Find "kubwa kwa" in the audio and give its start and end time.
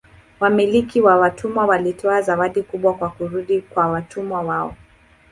2.63-3.09